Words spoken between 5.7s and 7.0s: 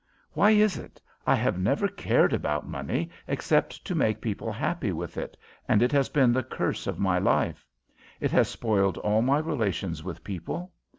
it has been the curse of